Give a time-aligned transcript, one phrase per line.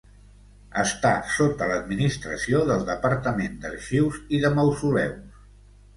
[0.83, 5.45] Està sota l’administració del Departament d’Arxius i de Mausoleus.